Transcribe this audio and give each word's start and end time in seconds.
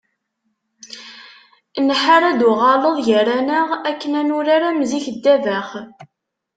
Nḥar 1.87 2.21
ad 2.29 2.35
d-tuɣaleḍ 2.37 2.95
gar-aneɣ 3.07 3.67
akken 3.89 4.13
ad 4.19 4.25
nurar 4.25 4.63
am 4.69 4.79
zik 4.89 5.05
ddabex. 5.15 5.69